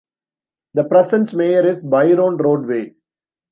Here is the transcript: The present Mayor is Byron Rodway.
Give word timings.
The 0.73 0.83
present 0.83 1.31
Mayor 1.35 1.61
is 1.63 1.83
Byron 1.83 2.39
Rodway. 2.39 2.95